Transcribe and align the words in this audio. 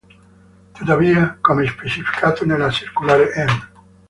Tuttavia, 0.73 1.37
come 1.39 1.67
specificato 1.67 2.43
nella 2.43 2.71
circolare 2.71 3.31
n. 3.45 3.69